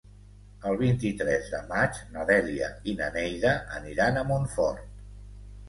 [0.69, 5.09] El vint-i-tres de maig na Dèlia i na Neida aniran a Montfort.